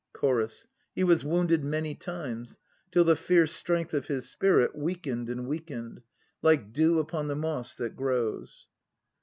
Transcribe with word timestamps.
CHORUS. 0.13 0.65
He 0.95 1.03
was 1.03 1.23
wounded 1.23 1.63
many 1.63 1.93
times, 1.93 2.57
till 2.89 3.03
the 3.03 3.15
fierce 3.15 3.51
strength 3.53 3.93
of 3.93 4.07
his 4.07 4.27
spirit 4.27 4.75
weakened 4.75 5.29
and 5.29 5.45
weakened. 5.45 6.01
Like 6.41 6.73
dew 6.73 6.97
upon 6.97 7.27
the 7.27 7.35
moss 7.35 7.75
that 7.75 7.95
grows. 7.95 8.65